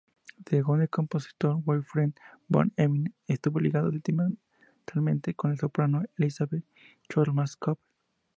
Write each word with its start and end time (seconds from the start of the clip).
Según 0.49 0.81
el 0.81 0.89
compositor 0.89 1.61
Gottfried 1.63 2.13
von 2.47 2.71
Einem 2.75 3.13
estuvo 3.27 3.59
ligado 3.59 3.91
sentimentalmente 3.91 5.35
a 5.37 5.47
la 5.47 5.55
soprano 5.57 6.01
Elisabeth 6.17 6.65
Schwarzkopf. 7.07 7.79